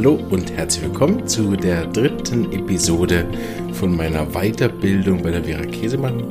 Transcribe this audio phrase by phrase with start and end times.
[0.00, 3.26] Hallo und herzlich willkommen zu der dritten Episode
[3.74, 6.24] von meiner Weiterbildung bei der Vera Käsemann.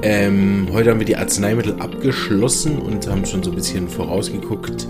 [0.00, 4.88] Ähm, heute haben wir die Arzneimittel abgeschlossen und haben schon so ein bisschen vorausgeguckt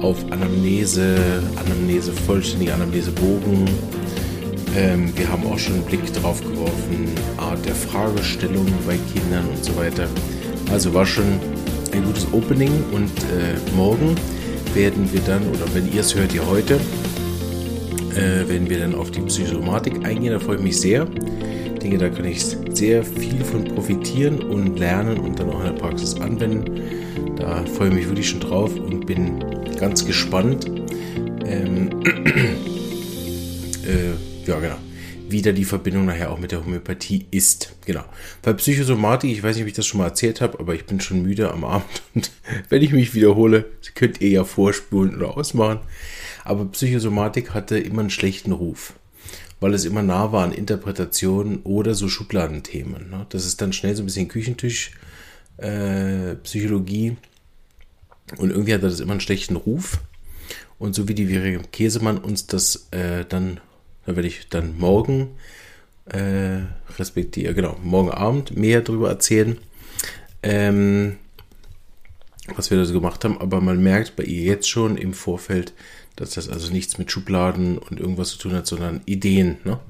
[0.00, 1.14] auf Anamnese,
[1.54, 3.68] Anamnese, vollständige Anamnesebogen.
[4.76, 9.64] Ähm, wir haben auch schon einen Blick drauf geworfen, Art der Fragestellung bei Kindern und
[9.64, 10.08] so weiter.
[10.72, 11.38] Also war schon
[11.92, 14.16] ein gutes Opening und äh, morgen
[14.74, 16.74] werden wir dann, oder wenn ihr es hört, ihr heute,
[18.12, 20.32] äh, werden wir dann auf die Psychosomatik eingehen.
[20.32, 21.06] Da freue ich mich sehr.
[21.74, 25.66] Ich denke, da kann ich sehr viel von profitieren und lernen und dann auch in
[25.66, 26.80] der Praxis anwenden.
[27.36, 29.44] Da freue ich mich wirklich schon drauf und bin
[29.78, 30.70] ganz gespannt.
[31.46, 31.90] Ähm,
[33.84, 34.76] äh, ja, genau
[35.28, 37.74] wieder die Verbindung nachher auch mit der Homöopathie ist.
[37.86, 38.04] Genau.
[38.42, 41.00] Bei Psychosomatik, ich weiß nicht, ob ich das schon mal erzählt habe, aber ich bin
[41.00, 42.30] schon müde am Abend und
[42.68, 45.80] wenn ich mich wiederhole, könnt ihr ja vorspulen oder ausmachen.
[46.44, 48.94] Aber Psychosomatik hatte immer einen schlechten Ruf,
[49.60, 53.08] weil es immer nah war an Interpretationen oder so Schubladenthemen.
[53.08, 53.26] Ne?
[53.30, 54.92] Das ist dann schnell so ein bisschen Küchentisch,
[55.56, 56.36] äh,
[58.38, 60.00] und irgendwie hatte das immer einen schlechten Ruf.
[60.78, 63.60] Und so wie die Vere Käsemann uns das äh, dann
[64.06, 65.30] da werde ich dann morgen,
[66.06, 66.60] äh,
[66.98, 69.56] respektive, genau, morgen Abend mehr darüber erzählen,
[70.42, 71.16] ähm,
[72.54, 73.38] was wir da so gemacht haben.
[73.38, 75.72] Aber man merkt bei ihr jetzt schon im Vorfeld,
[76.16, 79.58] dass das also nichts mit Schubladen und irgendwas zu tun hat, sondern Ideen.
[79.64, 79.80] Ne?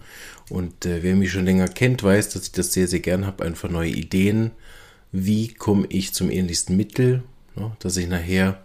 [0.48, 3.44] Und äh, wer mich schon länger kennt, weiß, dass ich das sehr, sehr gern habe,
[3.44, 4.52] einfach neue Ideen.
[5.12, 7.22] Wie komme ich zum ähnlichsten Mittel,
[7.56, 7.72] ne?
[7.80, 8.62] dass ich nachher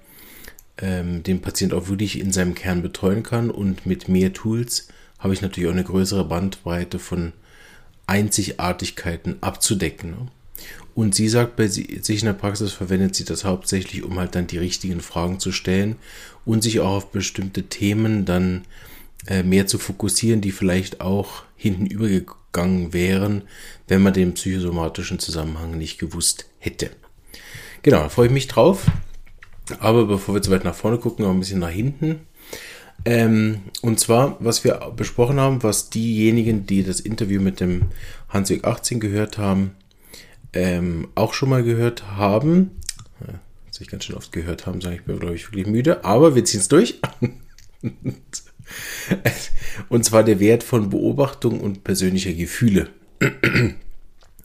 [0.77, 4.88] ähm, den Patient auch wirklich in seinem Kern betreuen kann und mit mehr Tools
[5.19, 7.33] habe ich natürlich auch eine größere Bandbreite von
[8.07, 10.11] Einzigartigkeiten abzudecken.
[10.11, 10.27] Ne?
[10.95, 14.47] Und sie sagt, bei sich in der Praxis verwendet sie das hauptsächlich, um halt dann
[14.47, 15.95] die richtigen Fragen zu stellen
[16.45, 18.63] und sich auch auf bestimmte Themen dann
[19.27, 23.43] äh, mehr zu fokussieren, die vielleicht auch hinten übergegangen wären,
[23.87, 26.89] wenn man den psychosomatischen Zusammenhang nicht gewusst hätte.
[27.81, 28.87] Genau, da freue ich mich drauf.
[29.79, 32.21] Aber bevor wir zu weit nach vorne gucken, noch ein bisschen nach hinten.
[33.05, 37.83] Ähm, und zwar, was wir besprochen haben, was diejenigen, die das Interview mit dem
[38.27, 39.71] Hansweg 18 gehört haben,
[40.54, 42.71] ähm, auch schon mal gehört haben.
[43.21, 46.04] Ja, was ich ganz schön oft gehört haben, sage ich bin, glaube ich, wirklich müde,
[46.04, 46.99] aber wir ziehen es durch.
[49.89, 52.89] und zwar der Wert von Beobachtung und persönlicher Gefühle.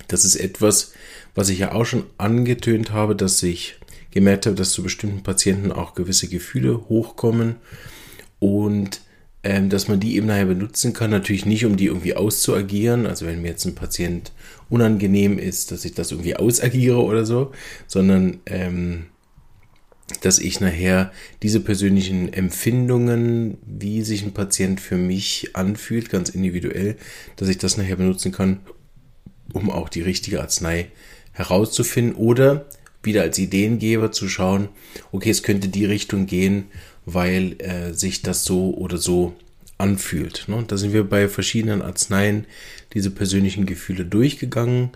[0.09, 0.93] Das ist etwas,
[1.35, 3.77] was ich ja auch schon angetönt habe, dass ich
[4.11, 7.57] gemerkt habe, dass zu bestimmten Patienten auch gewisse Gefühle hochkommen
[8.45, 9.01] und
[9.43, 13.25] ähm, dass man die eben nachher benutzen kann, natürlich nicht, um die irgendwie auszuagieren, also
[13.25, 14.33] wenn mir jetzt ein Patient
[14.69, 17.53] unangenehm ist, dass ich das irgendwie ausagiere oder so,
[17.87, 19.07] sondern ähm,
[20.21, 21.11] dass ich nachher
[21.43, 26.97] diese persönlichen Empfindungen, wie sich ein Patient für mich anfühlt, ganz individuell,
[27.37, 28.61] dass ich das nachher benutzen kann,
[29.55, 30.91] um auch die richtige Arznei
[31.33, 32.67] herauszufinden oder
[33.03, 34.69] wieder als Ideengeber zu schauen,
[35.13, 36.67] okay, es könnte die Richtung gehen,
[37.07, 39.35] weil äh, sich das so oder so
[39.79, 40.45] anfühlt.
[40.49, 40.65] Ne?
[40.67, 42.47] Da sind wir bei verschiedenen Arzneien
[42.93, 44.91] diese persönlichen Gefühle durchgegangen.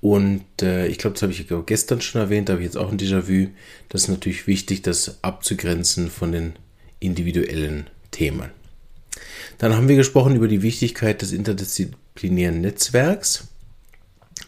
[0.00, 2.90] Und äh, ich glaube, das habe ich gestern schon erwähnt, da habe ich jetzt auch
[2.90, 3.48] ein Déjà-vu.
[3.88, 6.52] Das ist natürlich wichtig, das abzugrenzen von den
[7.00, 8.50] individuellen Themen.
[9.58, 13.48] Dann haben wir gesprochen über die Wichtigkeit des interdisziplinären Netzwerks.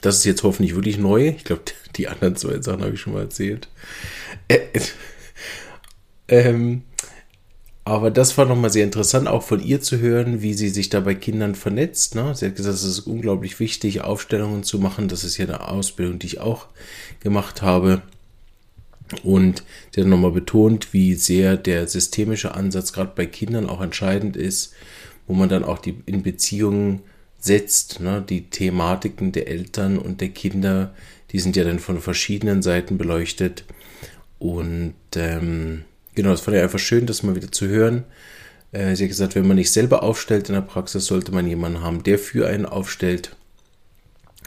[0.01, 1.29] Das ist jetzt hoffentlich wirklich neu.
[1.29, 1.63] Ich glaube,
[1.97, 3.69] die anderen zwei Sachen habe ich schon mal erzählt.
[4.49, 4.59] Äh,
[6.31, 6.83] ähm,
[7.85, 11.01] aber das war nochmal sehr interessant, auch von ihr zu hören, wie sie sich da
[11.01, 12.15] bei Kindern vernetzt.
[12.15, 12.35] Ne?
[12.35, 15.09] Sie hat gesagt, es ist unglaublich wichtig, Aufstellungen zu machen.
[15.09, 16.67] Das ist ja eine Ausbildung, die ich auch
[17.19, 18.03] gemacht habe.
[19.25, 24.37] Und sie hat nochmal betont, wie sehr der systemische Ansatz gerade bei Kindern auch entscheidend
[24.37, 24.73] ist,
[25.27, 27.01] wo man dann auch die in Beziehungen
[27.41, 28.25] setzt, ne?
[28.29, 30.95] die Thematiken der Eltern und der Kinder,
[31.33, 33.65] die sind ja dann von verschiedenen Seiten beleuchtet.
[34.39, 35.85] Und ähm,
[36.21, 38.05] genau, das fand ich einfach schön, das mal wieder zu hören.
[38.73, 41.83] Äh, sie hat gesagt, wenn man nicht selber aufstellt in der Praxis, sollte man jemanden
[41.83, 43.35] haben, der für einen aufstellt.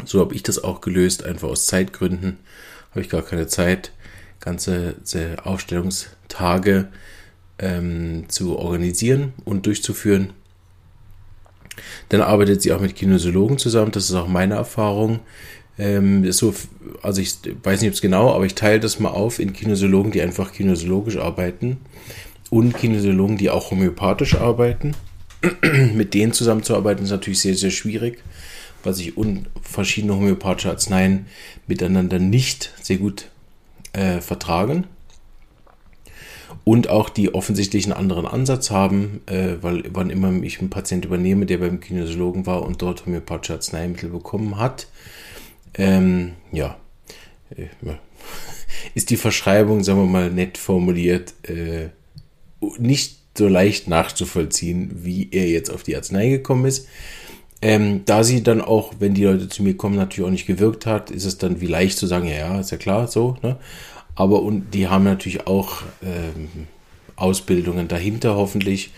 [0.06, 2.38] So habe ich das auch gelöst, einfach aus Zeitgründen.
[2.92, 3.92] Habe ich gar keine Zeit,
[4.40, 4.96] ganze
[5.44, 6.90] Aufstellungstage
[7.60, 10.34] ähm, zu organisieren und durchzuführen.
[12.10, 15.22] Dann arbeitet sie auch mit Kinesiologen zusammen, das ist auch meine Erfahrung.
[15.78, 16.54] Ähm, so,
[17.02, 20.12] also ich weiß nicht, ob es genau, aber ich teile das mal auf in Kinesiologen,
[20.12, 21.78] die einfach kinesiologisch arbeiten
[22.50, 24.96] und Kinesiologen, die auch homöopathisch arbeiten.
[25.94, 28.24] Mit denen zusammenzuarbeiten ist natürlich sehr, sehr schwierig,
[28.84, 29.14] weil sich
[29.62, 31.26] verschiedene homöopathische Arzneien
[31.68, 33.30] miteinander nicht sehr gut
[33.94, 34.86] äh, vertragen.
[36.66, 41.04] und auch die offensichtlich einen anderen Ansatz haben, äh, weil wann immer ich einen Patient
[41.06, 44.88] übernehme, der beim Kinesiologen war und dort homöopathische Arzneimittel bekommen hat,
[45.76, 46.78] ähm, ja,
[47.56, 47.68] äh,
[48.96, 51.90] ist die Verschreibung, sagen wir mal nett formuliert, äh,
[52.78, 56.88] nicht so leicht nachzuvollziehen, wie er jetzt auf die Arznei gekommen ist.
[57.62, 60.86] Ähm, da sie dann auch, wenn die Leute zu mir kommen, natürlich auch nicht gewirkt
[60.86, 63.58] hat, ist es dann wie leicht zu sagen, ja, ja, ist ja klar, so, ne?
[64.16, 66.68] Aber und die haben natürlich auch ähm,
[67.16, 68.92] Ausbildungen dahinter hoffentlich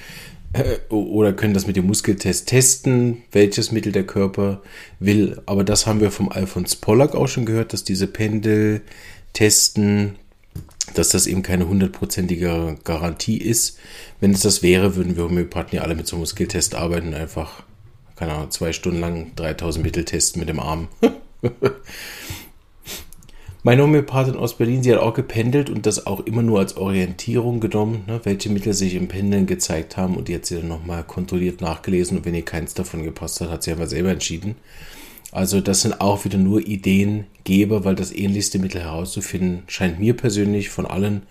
[0.90, 4.62] oder können das mit dem Muskeltest testen, welches Mittel der Körper
[5.00, 5.42] will.
[5.46, 8.82] Aber das haben wir vom Alfons Pollack auch schon gehört, dass diese Pendel
[9.34, 10.16] testen,
[10.94, 13.78] dass das eben keine hundertprozentige Garantie ist.
[14.20, 17.64] Wenn es das wäre, würden wir Homöopathen ja alle mit so einem Muskeltest arbeiten einfach,
[18.16, 20.88] keine Ahnung, zwei Stunden lang 3000 Mittel testen mit dem Arm.
[23.66, 27.60] Meine Homöopathin aus Berlin, sie hat auch gependelt und das auch immer nur als Orientierung
[27.60, 31.04] genommen, ne, welche Mittel sich im Pendeln gezeigt haben und die hat sie dann nochmal
[31.04, 34.54] kontrolliert nachgelesen und wenn ihr keins davon gepasst hat, hat sie einfach selber entschieden.
[35.32, 40.70] Also das sind auch wieder nur Ideengeber, weil das ähnlichste Mittel herauszufinden scheint mir persönlich
[40.70, 41.24] von allen,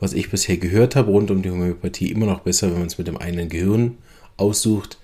[0.00, 2.96] was ich bisher gehört habe rund um die Homöopathie, immer noch besser, wenn man es
[2.96, 3.98] mit dem eigenen Gehirn
[4.38, 4.96] aussucht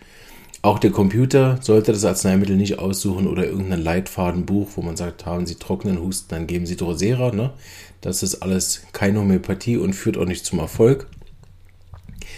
[0.69, 5.47] auch der Computer sollte das Arzneimittel nicht aussuchen oder irgendein Leitfadenbuch, wo man sagt, haben
[5.47, 7.33] Sie trockenen Husten, dann geben Sie Drosera.
[7.33, 7.55] Ne?
[8.03, 11.07] Das ist alles keine Homöopathie und führt auch nicht zum Erfolg.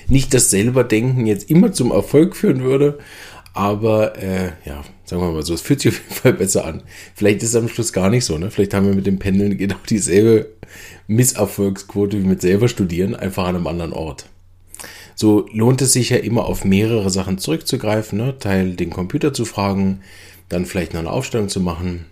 [0.06, 3.00] Nicht, dass selber Denken jetzt immer zum Erfolg führen würde,
[3.52, 6.84] aber äh, ja, sagen wir mal so, es fühlt sich auf jeden Fall besser an.
[7.16, 8.52] Vielleicht ist es am Schluss gar nicht so, ne?
[8.52, 10.50] Vielleicht haben wir mit dem Pendeln genau dieselbe
[11.08, 14.26] Misserfolgsquote wie mit selber studieren, einfach an einem anderen Ort.
[15.20, 18.38] So lohnt es sich ja immer auf mehrere Sachen zurückzugreifen, ne?
[18.38, 20.00] Teil den Computer zu fragen,
[20.48, 22.06] dann vielleicht noch eine Aufstellung zu machen.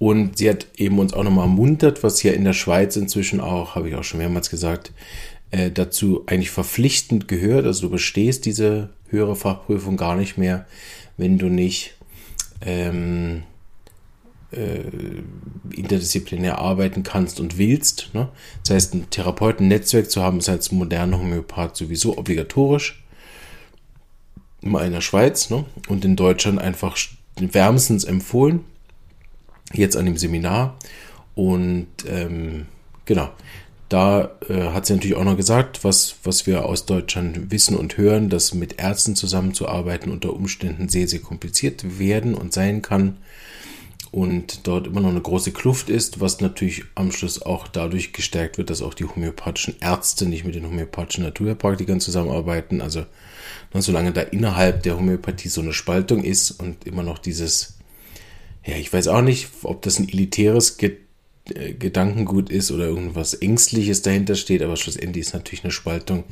[0.00, 3.76] Und sie hat eben uns auch nochmal ermuntert, was hier in der Schweiz inzwischen auch,
[3.76, 4.90] habe ich auch schon mehrmals gesagt,
[5.52, 7.66] äh, dazu eigentlich verpflichtend gehört.
[7.66, 10.66] Also du bestehst diese höhere Fachprüfung gar nicht mehr,
[11.16, 11.94] wenn du nicht
[12.62, 13.44] ähm,
[14.56, 14.84] äh,
[15.74, 18.10] interdisziplinär arbeiten kannst und willst.
[18.12, 18.28] Ne?
[18.64, 23.02] Das heißt, ein Therapeutennetzwerk zu haben, ist als moderner Homöopath sowieso obligatorisch.
[24.62, 25.64] Immer in der Schweiz ne?
[25.88, 26.96] und in Deutschland einfach
[27.38, 28.64] wärmstens empfohlen.
[29.72, 30.78] Jetzt an dem Seminar.
[31.34, 32.66] Und ähm,
[33.04, 33.30] genau,
[33.88, 37.96] da äh, hat sie natürlich auch noch gesagt, was, was wir aus Deutschland wissen und
[37.96, 43.18] hören, dass mit Ärzten zusammenzuarbeiten unter Umständen sehr, sehr kompliziert werden und sein kann
[44.16, 48.56] und dort immer noch eine große Kluft ist, was natürlich am Schluss auch dadurch gestärkt
[48.56, 52.80] wird, dass auch die homöopathischen Ärzte nicht mit den homöopathischen Naturheilpraktikern zusammenarbeiten.
[52.80, 53.04] Also
[53.74, 57.76] na, solange da innerhalb der Homöopathie so eine Spaltung ist und immer noch dieses,
[58.64, 60.96] ja, ich weiß auch nicht, ob das ein elitäres Ge
[61.54, 66.24] äh, Gedankengut ist oder irgendwas Ängstliches dahinter steht, aber schlussendlich ist natürlich eine Spaltung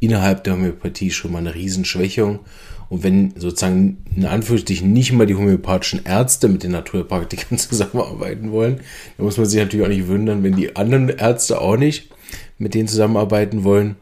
[0.00, 2.40] innerhalb der Homöopathie schon mal eine Riesenschwächung
[2.88, 8.80] und wenn sozusagen in Anführungsstrichen nicht mal die homöopathischen Ärzte mit den Naturpraktikern zusammenarbeiten wollen,
[9.16, 12.10] dann muss man sich natürlich auch nicht wundern, wenn die anderen Ärzte auch nicht
[12.56, 13.96] mit denen zusammenarbeiten wollen.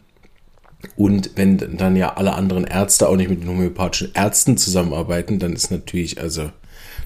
[0.96, 5.52] Und wenn dann ja alle anderen Ärzte auch nicht mit den homöopathischen Ärzten zusammenarbeiten, dann
[5.52, 6.50] ist natürlich, also,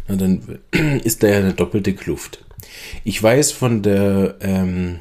[0.07, 0.59] na, dann
[1.05, 2.45] ist da ja eine doppelte Kluft.
[3.05, 5.01] Ich weiß von der ähm,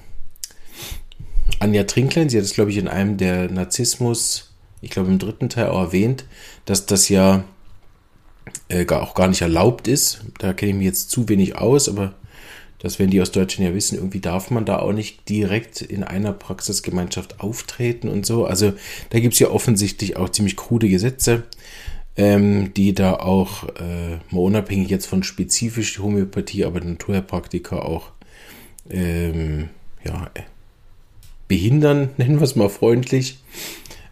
[1.59, 4.48] Anja Trinklein, sie hat es, glaube ich, in einem der Narzissmus-
[4.81, 6.25] ich glaube im dritten Teil auch erwähnt,
[6.65, 7.43] dass das ja
[8.69, 10.21] äh, auch gar nicht erlaubt ist.
[10.39, 12.13] Da kenne ich mich jetzt zu wenig aus, aber
[12.79, 16.03] das werden die aus Deutschland ja wissen, irgendwie darf man da auch nicht direkt in
[16.03, 18.45] einer Praxisgemeinschaft auftreten und so.
[18.45, 18.73] Also
[19.09, 21.43] da gibt es ja offensichtlich auch ziemlich krude Gesetze,
[22.15, 28.11] ähm, die da auch äh, mal unabhängig jetzt von spezifischer Homöopathie, aber Naturheilpraktiker auch
[28.89, 29.69] ähm,
[30.05, 30.31] ja,
[31.49, 33.39] behindern, nennen wir es mal freundlich.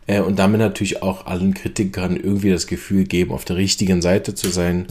[0.07, 4.33] Äh, und damit natürlich auch allen Kritikern irgendwie das Gefühl geben, auf der richtigen Seite
[4.33, 4.87] zu sein,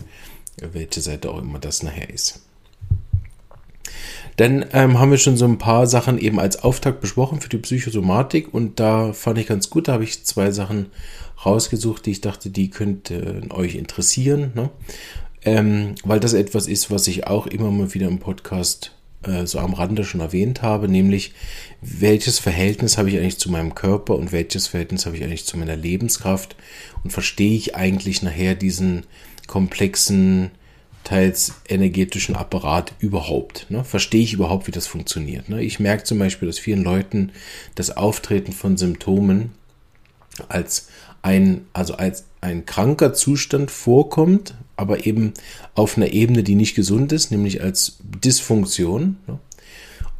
[0.61, 2.42] welche Seite auch immer das nachher ist.
[4.37, 7.56] Dann ähm, haben wir schon so ein paar Sachen eben als Auftakt besprochen für die
[7.56, 10.87] Psychosomatik und da fand ich ganz gut, da habe ich zwei Sachen
[11.44, 14.70] rausgesucht, die ich dachte, die könnten euch interessieren, ne?
[15.42, 18.92] ähm, weil das etwas ist, was ich auch immer mal wieder im Podcast
[19.26, 21.33] äh, so am Rande schon erwähnt habe, nämlich
[21.80, 25.56] welches Verhältnis habe ich eigentlich zu meinem Körper und welches Verhältnis habe ich eigentlich zu
[25.56, 26.56] meiner Lebenskraft
[27.04, 29.04] und verstehe ich eigentlich nachher diesen
[29.47, 30.50] komplexen,
[31.04, 33.66] teils energetischen Apparat überhaupt?
[33.68, 33.85] Ne?
[33.85, 35.49] Verstehe ich überhaupt, wie das funktioniert?
[35.49, 35.62] Ne?
[35.62, 37.33] Ich merke zum Beispiel, dass vielen Leuten
[37.75, 39.52] das Auftreten von Symptomen
[40.49, 40.88] als
[41.23, 45.35] ein, also als ein kranker Zustand vorkommt, aber eben
[45.75, 49.17] auf einer Ebene, die nicht gesund ist, nämlich als Dysfunktion.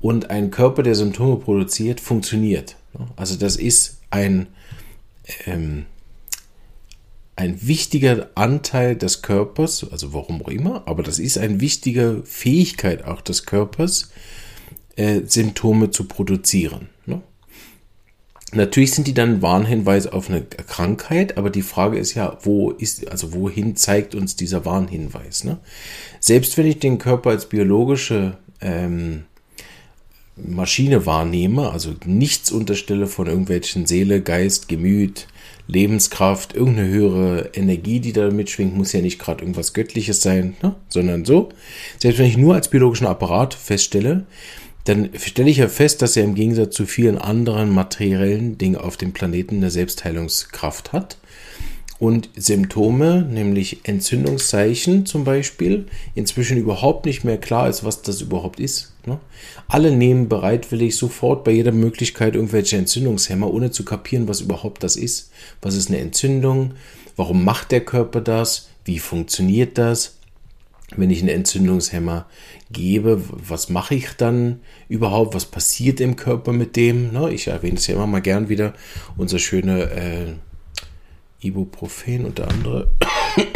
[0.01, 2.77] Und ein Körper, der Symptome produziert, funktioniert.
[3.15, 4.49] Also das ist ein,
[5.47, 5.87] ähm,
[7.37, 13.05] ein wichtiger Anteil des Körpers, also warum auch immer, aber das ist eine wichtige Fähigkeit
[13.05, 14.11] auch des Körpers,
[14.97, 16.89] äh, Symptome zu produzieren.
[18.57, 23.09] Natürlich sind die dann Warnhinweise auf eine Krankheit, aber die Frage ist ja, wo ist,
[23.11, 25.45] also wohin zeigt uns dieser Warnhinweis?
[25.45, 25.59] Ne?
[26.21, 29.25] Selbst wenn ich den Körper als biologische ähm,
[30.37, 35.29] Maschine wahrnehme, also nichts unterstelle von irgendwelchen Seele, Geist, Gemüt,
[35.69, 40.77] Lebenskraft, irgendeine höhere Energie, die da mitschwingt, muss ja nicht gerade irgendwas Göttliches sein, ne?
[40.89, 41.51] sondern so.
[41.99, 44.27] Selbst wenn ich nur als biologischen Apparat feststelle,
[44.87, 48.97] dann stelle ich ja fest, dass er im Gegensatz zu vielen anderen materiellen Dingen auf
[48.97, 51.19] dem Planeten eine Selbstheilungskraft hat
[51.99, 58.61] und Symptome, nämlich Entzündungszeichen zum Beispiel, inzwischen überhaupt nicht mehr klar ist, was das überhaupt
[58.61, 58.93] ist.
[59.07, 59.19] Ne?
[59.67, 64.97] Alle nehmen bereitwillig sofort bei jeder Möglichkeit irgendwelche Entzündungshemmer, ohne zu kapieren, was überhaupt das
[64.97, 65.31] ist.
[65.63, 66.75] Was ist eine Entzündung?
[67.17, 68.69] Warum macht der Körper das?
[68.85, 70.16] Wie funktioniert das?
[70.95, 72.27] Wenn ich einen Entzündungshemmer
[72.71, 75.35] gebe, was mache ich dann überhaupt?
[75.35, 77.13] Was passiert im Körper mit dem?
[77.13, 77.33] Ne?
[77.33, 78.73] Ich erwähne es ja immer mal gern wieder,
[79.17, 80.35] unser schöne äh,
[81.41, 82.93] Ibuprofen und der andere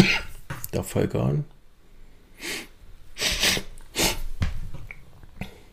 [0.72, 1.44] Dafalgan.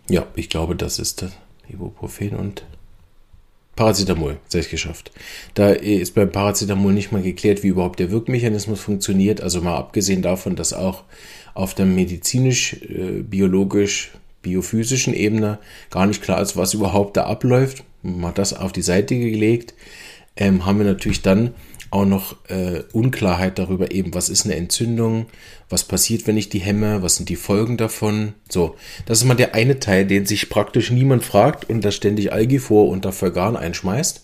[0.09, 1.31] Ja, ich glaube, das ist das
[1.67, 2.63] Ibuprofen und
[3.77, 5.11] Paracetamol, selbst geschafft.
[5.53, 9.39] Da ist beim Paracetamol nicht mal geklärt, wie überhaupt der Wirkmechanismus funktioniert.
[9.39, 11.03] Also mal abgesehen davon, dass auch
[11.53, 17.83] auf der medizinisch, äh, biologisch, biophysischen Ebene gar nicht klar ist, was überhaupt da abläuft.
[18.03, 19.73] Mal das auf die Seite gelegt,
[20.35, 21.53] ähm, haben wir natürlich dann
[21.89, 25.27] auch noch äh, Unklarheit darüber eben, was ist eine Entzündung,
[25.69, 28.33] was passiert, wenn ich die hemme, was sind die Folgen davon.
[28.49, 28.75] So,
[29.05, 32.87] das ist mal der eine Teil, den sich praktisch niemand fragt und da ständig Algifor
[32.89, 34.23] und dafür Garn einschmeißt.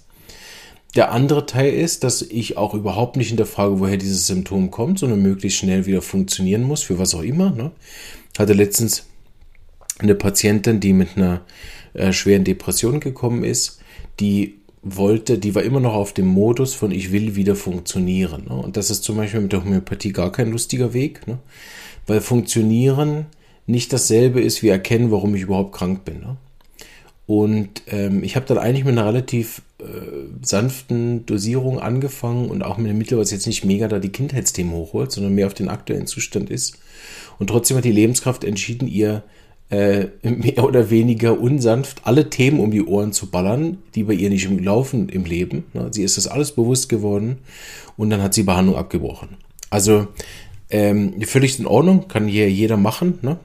[0.95, 4.69] Der andere Teil ist, dass ich auch überhaupt nicht in der Frage, woher dieses Symptom
[4.69, 7.49] kommt, sondern möglichst schnell wieder funktionieren muss, für was auch immer.
[7.49, 7.71] Ne?
[8.37, 9.05] Hatte letztens
[9.99, 11.41] eine Patientin, die mit einer
[11.93, 13.79] äh, schweren Depression gekommen ist,
[14.19, 18.45] die wollte, die war immer noch auf dem Modus von ich will wieder funktionieren.
[18.49, 18.55] Ne?
[18.55, 21.39] Und das ist zum Beispiel mit der Homöopathie gar kein lustiger Weg, ne?
[22.05, 23.25] weil funktionieren
[23.65, 26.19] nicht dasselbe ist wie erkennen, warum ich überhaupt krank bin.
[26.19, 26.37] Ne?
[27.25, 29.85] Und ähm, ich habe dann eigentlich mit einer relativ äh,
[30.41, 34.73] sanften Dosierung angefangen und auch mit einem Mittel, was jetzt nicht mega da die Kindheitsthemen
[34.73, 36.77] hochholt, sondern mehr auf den aktuellen Zustand ist.
[37.39, 39.23] Und trotzdem hat die Lebenskraft entschieden, ihr
[39.73, 44.29] äh, mehr oder weniger unsanft alle Themen um die Ohren zu ballern, die bei ihr
[44.29, 45.65] nicht im Laufen im Leben.
[45.73, 45.87] Ne?
[45.91, 47.39] Sie ist das alles bewusst geworden
[47.97, 49.29] und dann hat sie Behandlung abgebrochen.
[49.69, 50.07] Also
[50.69, 53.39] ähm, völlig in Ordnung, kann hier jeder machen, ne?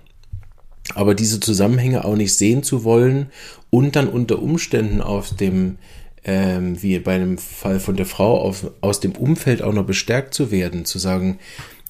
[0.95, 3.31] aber diese Zusammenhänge auch nicht sehen zu wollen
[3.71, 5.79] und dann unter Umständen auf dem
[6.25, 10.35] ähm, wie bei einem Fall von der Frau auf, aus dem Umfeld auch noch bestärkt
[10.35, 11.39] zu werden, zu sagen,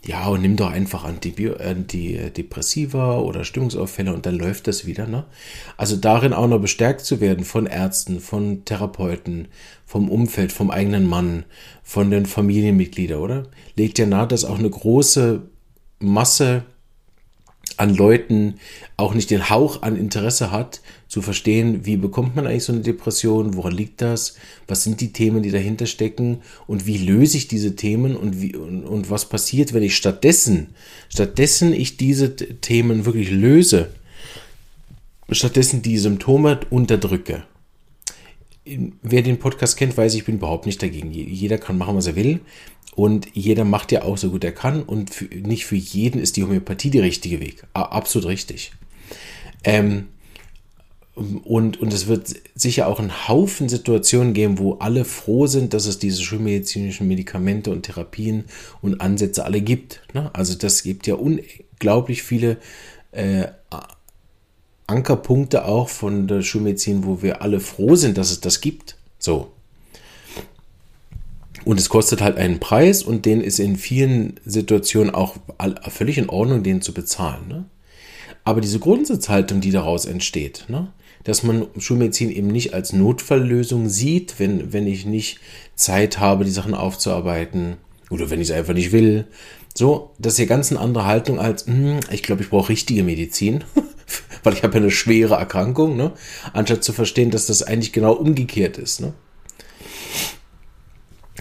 [0.04, 5.06] ja, und nimm doch einfach Antidepressiva oder Stimmungsauffälle und dann läuft das wieder.
[5.06, 5.24] Ne?
[5.76, 9.48] Also darin auch noch bestärkt zu werden von Ärzten, von Therapeuten,
[9.84, 11.44] vom Umfeld, vom eigenen Mann,
[11.82, 13.46] von den Familienmitgliedern, oder?
[13.76, 15.42] Legt ja nahe, dass auch eine große
[15.98, 16.64] Masse
[17.76, 18.54] an Leuten
[18.96, 22.82] auch nicht den Hauch an Interesse hat, zu verstehen, wie bekommt man eigentlich so eine
[22.82, 24.36] Depression, woran liegt das,
[24.66, 28.54] was sind die Themen, die dahinter stecken und wie löse ich diese Themen und, wie,
[28.54, 30.68] und, und was passiert, wenn ich stattdessen,
[31.08, 33.88] stattdessen ich diese Themen wirklich löse,
[35.30, 37.44] stattdessen die Symptome unterdrücke.
[39.02, 41.10] Wer den Podcast kennt, weiß, ich bin überhaupt nicht dagegen.
[41.10, 42.40] Jeder kann machen, was er will.
[42.94, 44.82] Und jeder macht ja auch so gut er kann.
[44.82, 47.62] Und für, nicht für jeden ist die Homöopathie der richtige Weg.
[47.72, 48.72] Absolut richtig.
[49.64, 50.08] Ähm,
[51.18, 55.86] und, und es wird sicher auch einen Haufen Situationen geben, wo alle froh sind, dass
[55.86, 58.44] es diese schulmedizinischen Medikamente und Therapien
[58.82, 60.02] und Ansätze alle gibt.
[60.12, 60.30] Ne?
[60.32, 62.58] Also das gibt ja unglaublich viele
[63.10, 63.48] äh,
[64.86, 68.96] Ankerpunkte auch von der Schulmedizin, wo wir alle froh sind, dass es das gibt.
[69.18, 69.52] So.
[71.64, 75.36] Und es kostet halt einen Preis und den ist in vielen Situationen auch
[75.88, 77.48] völlig in Ordnung, den zu bezahlen.
[77.48, 77.64] Ne?
[78.44, 80.92] Aber diese Grundsatzhaltung, die daraus entsteht, ne?
[81.24, 85.40] Dass man Schulmedizin eben nicht als Notfalllösung sieht, wenn, wenn ich nicht
[85.74, 87.76] Zeit habe, die Sachen aufzuarbeiten
[88.10, 89.26] oder wenn ich es einfach nicht will.
[89.74, 93.04] So, das ist hier ganz eine andere Haltung als, hm, ich glaube, ich brauche richtige
[93.04, 93.64] Medizin,
[94.42, 96.12] weil ich habe ja eine schwere Erkrankung, ne?
[96.52, 99.00] anstatt zu verstehen, dass das eigentlich genau umgekehrt ist.
[99.00, 99.12] Ne?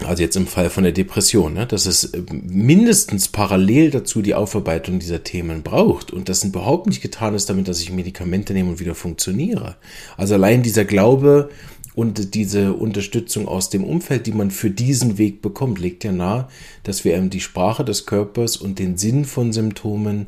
[0.06, 4.34] Also jetzt im Fall von der Depression, ne, dass es äh, mindestens parallel dazu die
[4.34, 8.70] Aufarbeitung dieser Themen braucht und das überhaupt nicht getan ist damit, dass ich Medikamente nehme
[8.70, 9.76] und wieder funktioniere.
[10.16, 11.50] Also allein dieser Glaube,
[11.94, 16.46] Und diese Unterstützung aus dem Umfeld, die man für diesen Weg bekommt, legt ja nahe,
[16.84, 20.26] dass wir die Sprache des Körpers und den Sinn von Symptomen,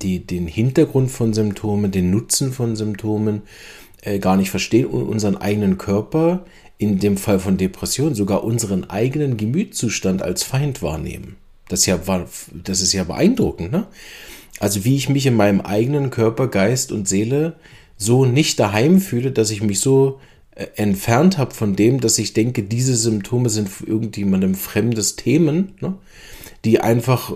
[0.00, 3.42] die, den Hintergrund von Symptomen, den Nutzen von Symptomen
[4.00, 6.44] äh, gar nicht verstehen und unseren eigenen Körper,
[6.82, 11.36] in dem Fall von Depression, sogar unseren eigenen Gemütszustand als Feind wahrnehmen.
[11.68, 11.98] Das ist ja,
[12.64, 13.86] das ist ja beeindruckend, ne?
[14.60, 17.56] Also wie ich mich in meinem eigenen Körper, Geist und Seele
[17.96, 20.20] so nicht daheim fühle, dass ich mich so
[20.54, 25.94] äh, entfernt habe von dem, dass ich denke, diese Symptome sind irgendjemandem fremdes Themen, ne?
[26.64, 27.34] Die einfach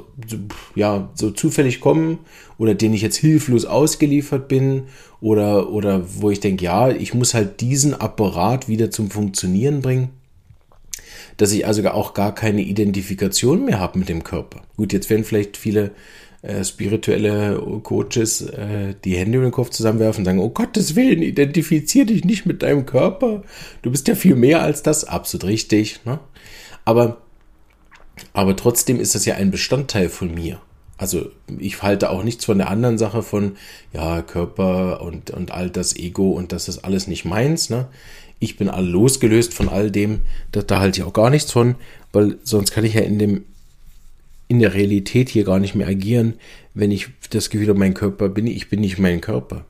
[0.74, 2.18] ja so zufällig kommen
[2.58, 4.84] oder denen ich jetzt hilflos ausgeliefert bin
[5.20, 10.10] oder oder wo ich denke, ja, ich muss halt diesen Apparat wieder zum Funktionieren bringen,
[11.36, 14.62] dass ich also auch gar keine Identifikation mehr habe mit dem Körper.
[14.76, 15.92] Gut, jetzt werden vielleicht viele
[16.46, 21.22] äh, spirituelle Coaches äh, die Hände über den Kopf zusammenwerfen und sagen, oh Gottes Willen,
[21.22, 23.42] identifizier dich nicht mit deinem Körper.
[23.82, 25.04] Du bist ja viel mehr als das.
[25.04, 26.00] Absolut richtig.
[26.04, 26.20] Ne?
[26.84, 27.22] Aber,
[28.32, 30.60] aber trotzdem ist das ja ein Bestandteil von mir.
[30.98, 33.56] Also ich halte auch nichts von der anderen Sache von,
[33.92, 37.68] ja, Körper und, und all das Ego und das ist alles nicht meins.
[37.68, 37.88] Ne?
[38.38, 40.20] Ich bin all losgelöst von all dem,
[40.52, 41.74] da, da halte ich auch gar nichts von,
[42.12, 43.44] weil sonst kann ich ja in dem
[44.48, 46.34] in der Realität hier gar nicht mehr agieren,
[46.72, 49.64] wenn ich das Gefühl habe, mein Körper bin ich, ich bin nicht mein Körper.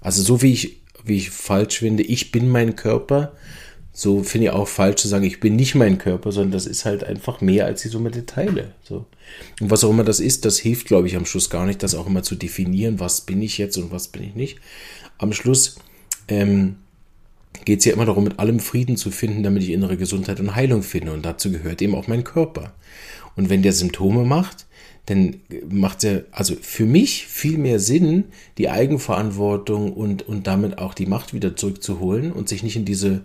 [0.00, 3.32] Also so wie ich, wie ich falsch finde, ich bin mein Körper,
[3.98, 6.84] so finde ich auch falsch zu sagen, ich bin nicht mein Körper, sondern das ist
[6.84, 8.74] halt einfach mehr als die Summe der Teile.
[8.82, 9.06] So.
[9.58, 11.94] Und was auch immer das ist, das hilft, glaube ich, am Schluss gar nicht, das
[11.94, 14.58] auch immer zu definieren, was bin ich jetzt und was bin ich nicht.
[15.16, 15.76] Am Schluss
[16.28, 16.76] ähm,
[17.64, 20.54] geht es ja immer darum, mit allem Frieden zu finden, damit ich innere Gesundheit und
[20.54, 21.12] Heilung finde.
[21.14, 22.74] Und dazu gehört eben auch mein Körper.
[23.34, 24.66] Und wenn der Symptome macht,
[25.06, 25.36] dann
[25.70, 28.24] macht es ja, also für mich viel mehr Sinn,
[28.58, 33.22] die Eigenverantwortung und, und damit auch die Macht wieder zurückzuholen und sich nicht in diese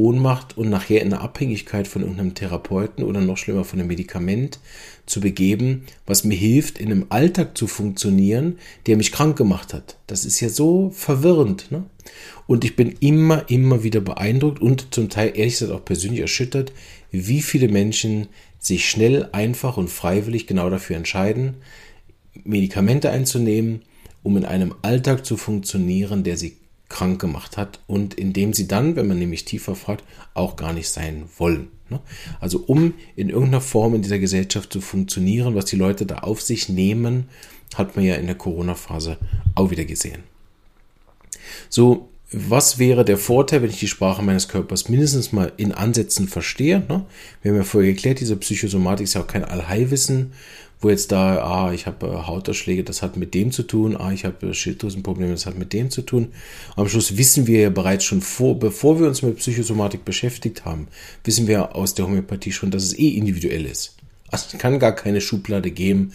[0.00, 4.58] Ohnmacht und nachher in eine Abhängigkeit von irgendeinem Therapeuten oder noch schlimmer von einem Medikament
[5.04, 9.98] zu begeben, was mir hilft, in einem Alltag zu funktionieren, der mich krank gemacht hat.
[10.06, 11.70] Das ist ja so verwirrend.
[11.70, 11.84] Ne?
[12.46, 16.72] Und ich bin immer, immer wieder beeindruckt und zum Teil ehrlich gesagt auch persönlich erschüttert,
[17.10, 21.56] wie viele Menschen sich schnell, einfach und freiwillig genau dafür entscheiden,
[22.44, 23.82] Medikamente einzunehmen,
[24.22, 26.56] um in einem Alltag zu funktionieren, der sie
[26.90, 30.74] krank gemacht hat und in dem sie dann, wenn man nämlich tiefer fragt, auch gar
[30.74, 31.68] nicht sein wollen.
[31.88, 32.00] Ne?
[32.40, 36.42] Also um in irgendeiner Form in dieser Gesellschaft zu funktionieren, was die Leute da auf
[36.42, 37.28] sich nehmen,
[37.74, 39.16] hat man ja in der Corona-Phase
[39.54, 40.24] auch wieder gesehen.
[41.68, 46.28] So, was wäre der Vorteil, wenn ich die Sprache meines Körpers mindestens mal in Ansätzen
[46.28, 46.80] verstehe?
[46.80, 47.06] Ne?
[47.42, 50.32] Wir haben ja vorher geklärt, diese Psychosomatik ist ja auch kein Allheilwissen,
[50.80, 54.12] wo jetzt da, ah, ich habe äh, Hautausschläge, das hat mit dem zu tun, ah,
[54.12, 56.28] ich habe äh, Schilddrüsenprobleme, das hat mit dem zu tun.
[56.76, 60.88] Am Schluss wissen wir ja bereits schon vor, bevor wir uns mit Psychosomatik beschäftigt haben,
[61.24, 63.96] wissen wir aus der Homöopathie schon, dass es eh individuell ist.
[64.30, 66.12] Also es kann gar keine Schublade geben,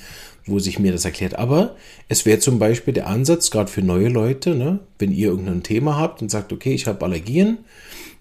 [0.48, 1.36] wo sich mir das erklärt.
[1.38, 1.76] Aber
[2.08, 5.98] es wäre zum Beispiel der Ansatz, gerade für neue Leute, ne, wenn ihr irgendein Thema
[5.98, 7.60] habt und sagt, okay, ich habe Allergien,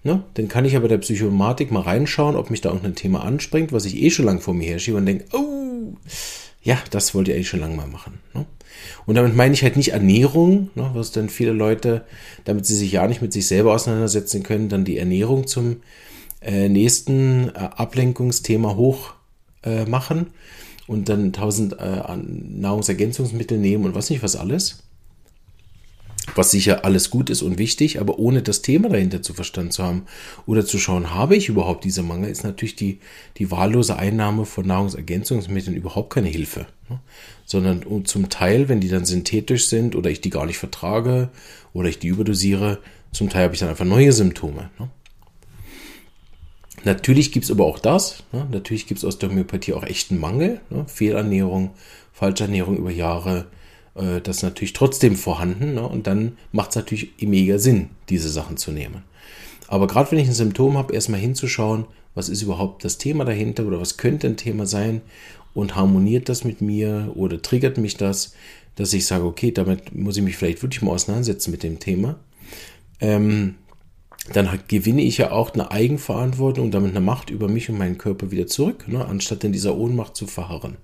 [0.05, 3.73] ne, dann kann ich aber der Psychomatik mal reinschauen, ob mich da irgendein Thema anspringt,
[3.73, 5.97] was ich eh schon lange vor mir herschiebe und denke, oh,
[6.61, 8.19] ja, das wollt ihr eh schon lange mal machen.
[8.33, 8.45] Ne?
[9.07, 12.05] Und damit meine ich halt nicht Ernährung, ne, was dann viele Leute,
[12.43, 15.77] damit sie sich ja nicht mit sich selber auseinandersetzen können, dann die Ernährung zum
[16.41, 19.13] äh, nächsten äh, Ablenkungsthema hoch
[19.63, 20.27] äh, machen
[20.85, 24.83] und dann tausend äh, Nahrungsergänzungsmittel nehmen und was nicht was alles.
[26.33, 29.83] Was sicher alles gut ist und wichtig, aber ohne das Thema dahinter zu verstanden zu
[29.83, 30.05] haben
[30.47, 32.99] oder zu schauen, habe ich überhaupt diese Mangel, ist natürlich die,
[33.37, 36.65] die wahllose Einnahme von Nahrungsergänzungsmitteln überhaupt keine Hilfe.
[36.89, 36.99] Ne?
[37.45, 41.29] Sondern zum Teil, wenn die dann synthetisch sind oder ich die gar nicht vertrage
[41.73, 42.79] oder ich die überdosiere,
[43.11, 44.71] zum Teil habe ich dann einfach neue Symptome.
[44.79, 44.89] Ne?
[46.85, 48.23] Natürlich gibt es aber auch das.
[48.31, 48.47] Ne?
[48.51, 50.61] Natürlich gibt es aus der Homöopathie auch echten Mangel.
[50.87, 51.71] Fehlernährung,
[52.13, 53.47] Falschernährung über Jahre.
[53.95, 55.75] Äh, das ist natürlich trotzdem vorhanden.
[55.75, 55.87] Ne?
[55.87, 59.03] Und dann macht es natürlich mega Sinn, diese Sachen zu nehmen.
[59.67, 63.65] Aber gerade wenn ich ein Symptom habe, erstmal hinzuschauen, was ist überhaupt das Thema dahinter
[63.65, 65.01] oder was könnte ein Thema sein
[65.53, 68.33] und harmoniert das mit mir oder triggert mich das,
[68.75, 72.19] dass ich sage, okay, damit muss ich mich vielleicht wirklich mal auseinandersetzen mit dem Thema.
[72.99, 73.55] Ähm,
[74.33, 77.97] dann gewinne ich ja auch eine Eigenverantwortung und damit eine Macht über mich und meinen
[77.97, 80.77] Körper wieder zurück, ne, anstatt in dieser Ohnmacht zu verharren.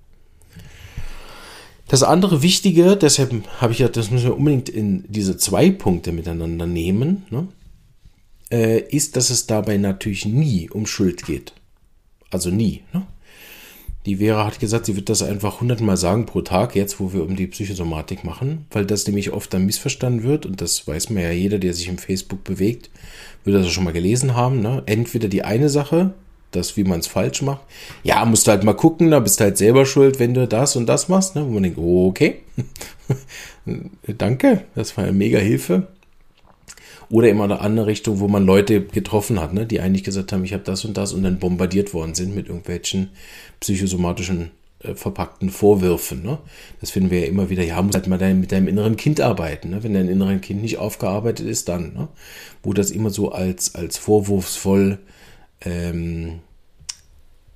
[1.91, 6.13] Das andere Wichtige, deshalb habe ich ja, das müssen wir unbedingt in diese zwei Punkte
[6.13, 7.49] miteinander nehmen, ne,
[8.49, 11.51] äh, ist, dass es dabei natürlich nie um Schuld geht.
[12.29, 12.83] Also nie.
[12.93, 13.05] Ne?
[14.05, 17.23] Die Vera hat gesagt, sie wird das einfach hundertmal sagen pro Tag, jetzt wo wir
[17.23, 21.23] um die Psychosomatik machen, weil das nämlich oft dann missverstanden wird und das weiß man
[21.23, 22.89] ja jeder, der sich im Facebook bewegt,
[23.43, 24.61] wird das schon mal gelesen haben.
[24.61, 24.81] Ne?
[24.85, 26.13] Entweder die eine Sache,
[26.51, 27.61] das, wie man es falsch macht.
[28.03, 30.75] Ja, musst du halt mal gucken, da bist du halt selber schuld, wenn du das
[30.75, 31.35] und das machst.
[31.35, 31.45] Ne?
[31.45, 32.39] Wo man denkt, okay,
[34.17, 35.87] danke, das war eine mega Hilfe.
[37.09, 39.65] Oder immer eine andere Richtung, wo man Leute getroffen hat, ne?
[39.65, 42.47] die eigentlich gesagt haben, ich habe das und das und dann bombardiert worden sind mit
[42.47, 43.09] irgendwelchen
[43.59, 44.51] psychosomatischen
[44.83, 46.23] äh, verpackten Vorwürfen.
[46.23, 46.37] Ne?
[46.79, 49.19] Das finden wir ja immer wieder, ja, muss halt mal dein, mit deinem inneren Kind
[49.19, 49.71] arbeiten.
[49.71, 49.83] Ne?
[49.83, 51.93] Wenn dein inneren Kind nicht aufgearbeitet ist, dann.
[51.93, 52.07] Ne?
[52.63, 54.99] Wo das immer so als, als vorwurfsvoll
[55.61, 56.39] ähm,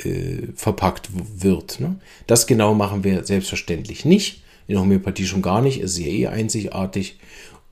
[0.04, 1.10] äh, verpackt
[1.42, 1.80] wird.
[1.80, 1.98] Ne?
[2.28, 4.44] Das genau machen wir selbstverständlich nicht.
[4.68, 7.18] In der Homöopathie schon gar nicht, ist ja eh einzigartig.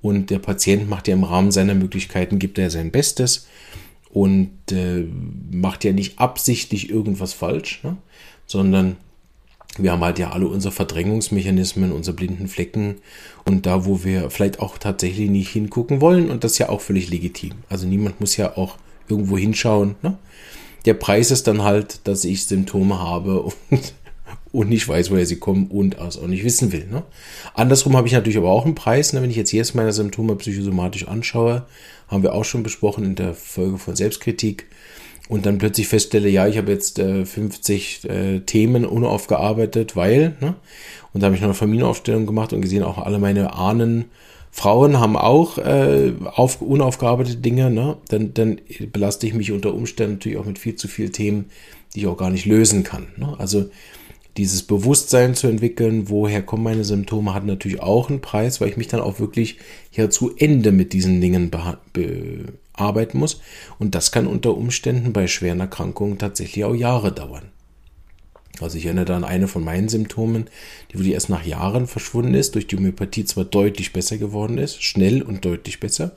[0.02, 3.48] Und der Patient macht ja im Rahmen seiner Möglichkeiten, gibt er sein Bestes
[4.10, 5.06] und äh,
[5.52, 7.98] macht ja nicht absichtlich irgendwas falsch, ne?
[8.46, 8.98] sondern
[9.78, 12.98] wir haben halt ja alle unsere Verdrängungsmechanismen, unsere blinden Flecken
[13.44, 16.82] und da, wo wir vielleicht auch tatsächlich nicht hingucken wollen und das ist ja auch
[16.82, 17.54] völlig legitim.
[17.70, 19.96] Also niemand muss ja auch irgendwo hinschauen.
[20.02, 20.18] Ne?
[20.86, 23.94] Der Preis ist dann halt, dass ich Symptome habe und
[24.54, 26.86] und nicht weiß, woher sie kommen und es auch nicht wissen will.
[26.90, 27.04] Ne?
[27.56, 29.12] Andersrum habe ich natürlich aber auch einen Preis.
[29.12, 29.22] Ne?
[29.22, 31.66] Wenn ich jetzt jedes meine Symptome psychosomatisch anschaue,
[32.08, 34.68] haben wir auch schon besprochen in der Folge von Selbstkritik
[35.28, 40.54] und dann plötzlich feststelle, ja, ich habe jetzt äh, 50 äh, Themen unaufgearbeitet, weil, ne?
[41.14, 44.06] und da habe ich noch eine Familienaufstellung gemacht und gesehen, auch alle meine Ahnen,
[44.56, 47.98] Frauen haben auch äh, auf, unaufgearbeitete Dinge, ne?
[48.10, 48.62] dann, dann
[48.92, 51.46] belaste ich mich unter Umständen natürlich auch mit viel zu vielen Themen,
[51.94, 53.08] die ich auch gar nicht lösen kann.
[53.18, 53.36] Ne?
[53.40, 53.72] Also
[54.38, 58.78] dieses Bewusstsein zu entwickeln, woher kommen meine Symptome, hat natürlich auch einen Preis, weil ich
[58.78, 59.58] mich dann auch wirklich
[59.90, 61.50] hier zu Ende mit diesen Dingen
[61.92, 63.42] bearbeiten muss.
[63.80, 67.53] Und das kann unter Umständen bei schweren Erkrankungen tatsächlich auch Jahre dauern.
[68.62, 70.46] Also ich erinnere da an eine von meinen Symptomen,
[70.92, 74.84] die wirklich erst nach Jahren verschwunden ist, durch die Homöopathie zwar deutlich besser geworden ist,
[74.84, 76.16] schnell und deutlich besser,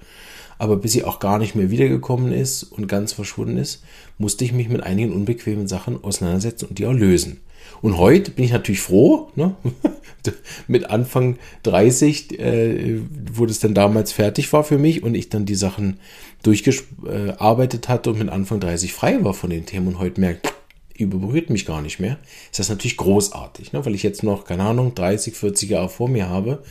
[0.58, 3.82] aber bis sie auch gar nicht mehr wiedergekommen ist und ganz verschwunden ist,
[4.18, 7.40] musste ich mich mit einigen unbequemen Sachen auseinandersetzen und die auch lösen.
[7.82, 9.54] Und heute bin ich natürlich froh, ne?
[10.66, 13.00] mit Anfang 30, äh,
[13.32, 15.98] wo das dann damals fertig war für mich und ich dann die Sachen
[16.42, 20.52] durchgearbeitet hatte und mit Anfang 30 frei war von den Themen und heute merkt,
[20.98, 22.18] überberührt mich gar nicht mehr,
[22.50, 23.84] ist das natürlich großartig, ne?
[23.84, 26.62] weil ich jetzt noch, keine Ahnung, 30, 40 Jahre vor mir habe,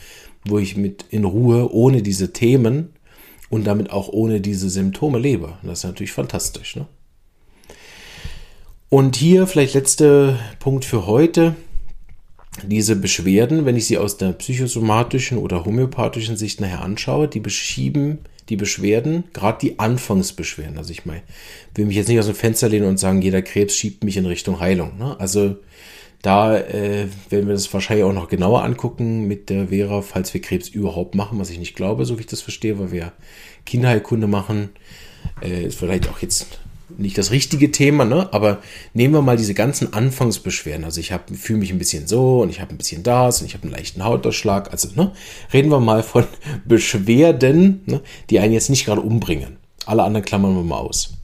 [0.44, 2.90] wo ich mit in Ruhe ohne diese Themen
[3.50, 5.58] und damit auch ohne diese Symptome lebe.
[5.62, 6.76] Das ist natürlich fantastisch.
[6.76, 6.86] Ne?
[8.88, 11.54] Und hier vielleicht letzter Punkt für heute.
[12.64, 18.20] Diese Beschwerden, wenn ich sie aus der psychosomatischen oder homöopathischen Sicht nachher anschaue, die beschieben
[18.48, 20.78] die Beschwerden, gerade die Anfangsbeschwerden.
[20.78, 21.22] Also ich meine,
[21.74, 24.26] will mich jetzt nicht aus dem Fenster lehnen und sagen, jeder Krebs schiebt mich in
[24.26, 24.96] Richtung Heilung.
[24.98, 25.18] Ne?
[25.18, 25.56] Also
[26.22, 30.40] da äh, werden wir das wahrscheinlich auch noch genauer angucken mit der Vera, falls wir
[30.40, 33.12] Krebs überhaupt machen, was ich nicht glaube, so wie ich das verstehe, weil wir
[33.64, 34.70] Kinderheilkunde machen.
[35.42, 36.60] Äh, ist vielleicht auch jetzt
[36.98, 38.32] nicht das richtige Thema, ne?
[38.32, 38.58] aber
[38.94, 40.84] nehmen wir mal diese ganzen Anfangsbeschwerden.
[40.84, 43.54] Also ich fühle mich ein bisschen so und ich habe ein bisschen das und ich
[43.54, 44.70] habe einen leichten Hautausschlag.
[44.70, 45.12] Also ne?
[45.52, 46.24] reden wir mal von
[46.64, 48.00] Beschwerden, ne?
[48.30, 49.56] die einen jetzt nicht gerade umbringen.
[49.84, 51.14] Alle anderen klammern wir mal aus.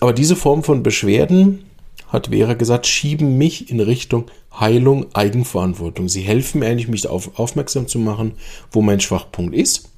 [0.00, 1.64] Aber diese Form von Beschwerden,
[2.08, 6.08] hat Vera gesagt, schieben mich in Richtung Heilung, Eigenverantwortung.
[6.08, 8.34] Sie helfen mir eigentlich, mich darauf aufmerksam zu machen,
[8.70, 9.90] wo mein Schwachpunkt ist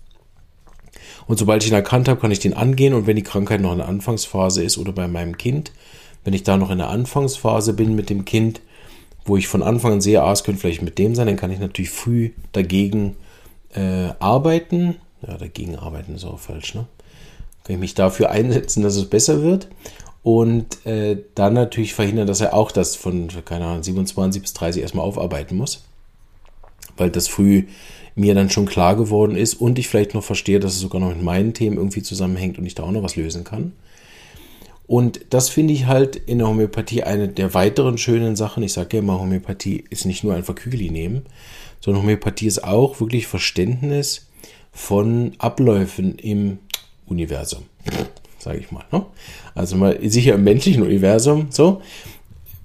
[1.28, 2.94] und sobald ich ihn erkannt habe, kann ich den angehen.
[2.94, 5.72] Und wenn die Krankheit noch in der Anfangsphase ist oder bei meinem Kind,
[6.24, 8.62] wenn ich da noch in der Anfangsphase bin mit dem Kind,
[9.26, 11.52] wo ich von Anfang an sehe, ah, es könnte vielleicht mit dem sein, dann kann
[11.52, 13.14] ich natürlich früh dagegen
[13.74, 14.96] äh, arbeiten.
[15.26, 16.86] Ja, dagegen arbeiten ist auch falsch, ne?
[17.64, 19.68] Kann ich mich dafür einsetzen, dass es besser wird.
[20.22, 24.80] Und äh, dann natürlich verhindern, dass er auch das von, keine Ahnung, 27 bis 30
[24.80, 25.84] erstmal aufarbeiten muss.
[26.96, 27.64] Weil das früh
[28.18, 31.08] mir dann schon klar geworden ist und ich vielleicht noch verstehe, dass es sogar noch
[31.08, 33.72] mit meinen Themen irgendwie zusammenhängt und ich da auch noch was lösen kann.
[34.86, 38.62] Und das finde ich halt in der Homöopathie eine der weiteren schönen Sachen.
[38.62, 41.26] Ich sage ja immer, Homöopathie ist nicht nur einfach Kügeli nehmen,
[41.80, 44.28] sondern Homöopathie ist auch wirklich Verständnis
[44.72, 46.58] von Abläufen im
[47.06, 47.64] Universum,
[48.38, 48.84] sage ich mal.
[48.90, 49.04] Ne?
[49.54, 51.82] Also mal sicher im menschlichen Universum so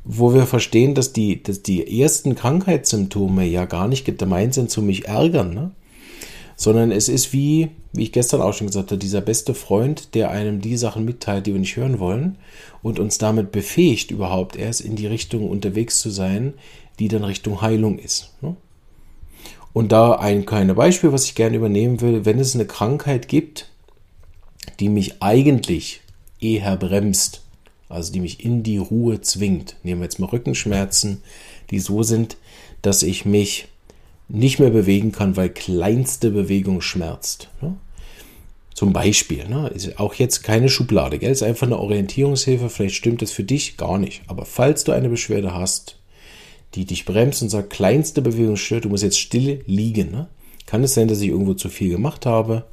[0.06, 4.82] wo wir verstehen, dass die, dass die ersten Krankheitssymptome ja gar nicht gemeint sind zu
[4.82, 5.72] mich ärgern, ne?
[6.56, 10.32] sondern es ist wie, wie ich gestern auch schon gesagt habe, dieser beste Freund, der
[10.32, 12.38] einem die Sachen mitteilt, die wir nicht hören wollen
[12.82, 16.54] und uns damit befähigt, überhaupt erst in die Richtung unterwegs zu sein,
[17.00, 18.34] die dann Richtung Heilung ist.
[18.42, 18.56] Ne?
[19.72, 23.70] Und da ein kleines Beispiel, was ich gerne übernehmen will, wenn es eine Krankheit gibt,
[24.80, 26.02] die mich eigentlich
[26.40, 27.43] eher bremst,
[27.94, 29.76] also die mich in die Ruhe zwingt.
[29.84, 31.22] Nehmen wir jetzt mal Rückenschmerzen,
[31.70, 32.38] die so sind,
[32.82, 33.68] dass ich mich
[34.28, 37.50] nicht mehr bewegen kann, weil kleinste Bewegung schmerzt.
[37.62, 37.76] Ne?
[38.74, 39.68] Zum Beispiel, ne?
[39.70, 41.32] ist auch jetzt keine Schublade, gell?
[41.32, 42.70] ist einfach eine Orientierungshilfe.
[42.70, 44.22] Vielleicht stimmt das für dich gar nicht.
[44.28, 45.98] Aber falls du eine Beschwerde hast,
[46.74, 50.12] die dich bremst und sagt, kleinste Bewegung stört, du musst jetzt still liegen.
[50.12, 50.28] Ne?
[50.66, 52.66] Kann es sein, dass ich irgendwo zu viel gemacht habe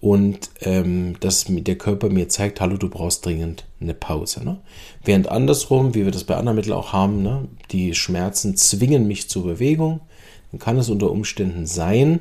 [0.00, 4.44] und ähm, dass der Körper mir zeigt, hallo, du brauchst dringend eine Pause.
[4.44, 4.58] Ne?
[5.04, 7.48] Während andersrum, wie wir das bei anderen Mitteln auch haben, ne?
[7.72, 10.00] die Schmerzen zwingen mich zur Bewegung,
[10.52, 12.20] dann kann es unter Umständen sein,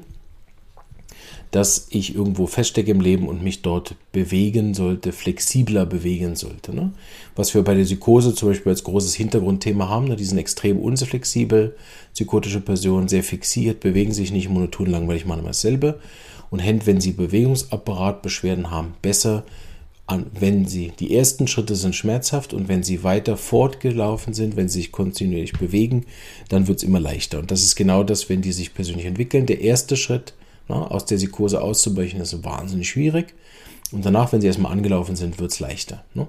[1.51, 6.75] dass ich irgendwo feststecke im Leben und mich dort bewegen sollte, flexibler bewegen sollte.
[6.75, 6.91] Ne?
[7.35, 10.15] Was wir bei der Psychose zum Beispiel als großes Hintergrundthema haben, ne?
[10.15, 11.75] die sind extrem unflexibel,
[12.13, 15.99] psychotische Personen sehr fixiert, bewegen sich nicht monoton langweilig, machen immer dasselbe
[16.49, 19.43] und hängt, wenn sie Bewegungsapparatbeschwerden haben, besser
[20.07, 24.69] an, wenn sie die ersten Schritte sind schmerzhaft und wenn sie weiter fortgelaufen sind, wenn
[24.69, 26.05] sie sich kontinuierlich bewegen,
[26.47, 27.39] dann wird es immer leichter.
[27.39, 29.45] Und das ist genau das, wenn die sich persönlich entwickeln.
[29.45, 30.33] Der erste Schritt,
[30.69, 33.33] na, ne, aus der Psychose auszubrechen, ist wahnsinnig schwierig.
[33.91, 36.03] Und danach, wenn sie erstmal angelaufen sind, wird es leichter.
[36.13, 36.27] Ne?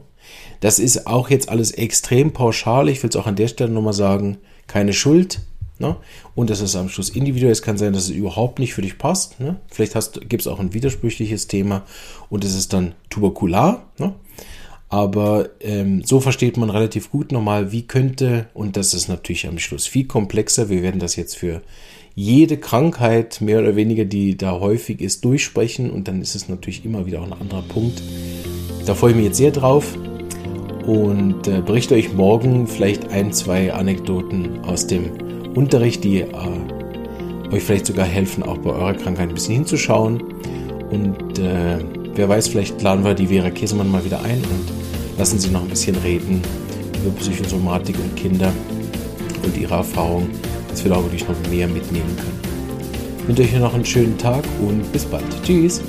[0.61, 2.89] Das ist auch jetzt alles extrem pauschal.
[2.89, 5.41] Ich will es auch an der Stelle nochmal sagen, keine Schuld.
[5.79, 5.97] Ne?
[6.35, 7.53] Und das ist am Schluss individuell.
[7.53, 9.41] Es kann sein, dass es überhaupt nicht für dich passt.
[9.41, 9.57] Ne?
[9.69, 9.95] Vielleicht
[10.29, 11.85] gibt es auch ein widersprüchliches Thema
[12.31, 13.87] und es ist dann tuberkular.
[13.99, 14.15] Ne?
[14.89, 19.59] Aber ähm, so versteht man relativ gut nochmal, wie könnte, und das ist natürlich am
[19.59, 21.63] Schluss viel komplexer, wir werden das jetzt für
[22.15, 26.85] jede Krankheit mehr oder weniger, die da häufig ist, durchsprechen und dann ist es natürlich
[26.85, 28.03] immer wieder auch ein anderer Punkt.
[28.87, 29.97] Da freue ich mich jetzt sehr drauf
[30.87, 36.27] und äh, berichte euch morgen vielleicht ein, zwei Anekdoten aus dem Unterricht, die äh,
[37.53, 40.23] euch vielleicht sogar helfen, auch bei eurer Krankheit ein bisschen hinzuschauen.
[40.91, 41.79] Und äh,
[42.15, 45.63] wer weiß, vielleicht laden wir die Vera Käsemann mal wieder ein und lassen sie noch
[45.63, 46.41] ein bisschen reden
[47.03, 48.53] über Psychosomatik und Kinder
[49.43, 50.31] und ihre Erfahrungen,
[50.71, 52.41] dass wir da wirklich noch mehr mitnehmen können.
[53.23, 55.25] Ich wünsche euch noch einen schönen Tag und bis bald.
[55.43, 55.83] Tschüss!